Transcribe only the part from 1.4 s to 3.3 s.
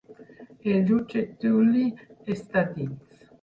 Tully està dins.